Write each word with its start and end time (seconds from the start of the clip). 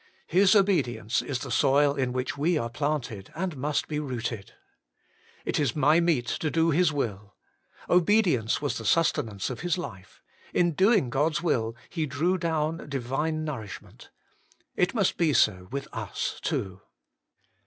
His 0.25 0.55
obedi 0.55 0.99
ence 0.99 1.21
is 1.21 1.37
the 1.37 1.51
soil 1.51 1.93
in 1.93 2.11
which 2.11 2.35
we 2.35 2.57
are 2.57 2.71
planted, 2.71 3.31
and 3.35 3.55
must 3.55 3.87
be 3.87 3.99
rooted. 3.99 4.53
'It 5.45 5.59
is 5.59 5.75
my 5.75 5.99
meat 5.99 6.25
to 6.25 6.49
do 6.49 6.71
His 6.71 6.91
will;' 6.91 7.35
obedience 7.87 8.63
was 8.63 8.79
the 8.79 8.83
sustenance 8.85 9.51
of 9.51 9.59
His 9.59 9.77
life; 9.77 10.23
in 10.55 10.71
doing 10.71 11.11
God's 11.11 11.43
will 11.43 11.75
He 11.87 12.07
drew 12.07 12.39
down 12.39 12.89
Divine 12.89 13.43
nourishment; 13.43 14.09
it 14.75 14.95
must 14.95 15.17
be 15.17 15.33
so 15.33 15.67
with 15.69 15.87
us 15.93 16.39
too. 16.41 16.81